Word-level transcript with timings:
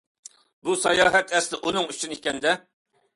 بۇ 0.69 0.77
ساياھەت 0.85 1.33
ئەسلى 1.39 1.59
ئۇنىڭ 1.67 1.85
ئۈچۈن 1.91 2.17
ئىكەندە. 2.17 2.55